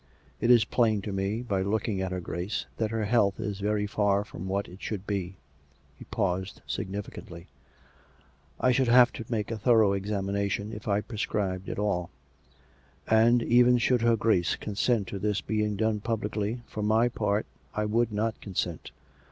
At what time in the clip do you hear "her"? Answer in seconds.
2.11-2.19, 2.89-3.05, 14.01-14.15